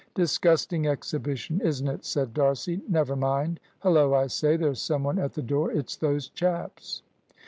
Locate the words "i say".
4.15-4.57